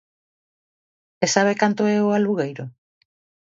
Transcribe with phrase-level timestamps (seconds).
[1.25, 2.65] ¿E sabe canto é o alugueiro?